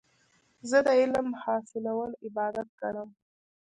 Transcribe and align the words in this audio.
زه 0.69 0.77
د 0.85 0.87
علم 0.99 1.27
حاصلول 1.43 2.11
عبادت 2.25 2.67
ګڼم. 2.81 3.09